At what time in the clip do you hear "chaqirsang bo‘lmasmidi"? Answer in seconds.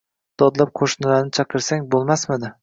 1.39-2.53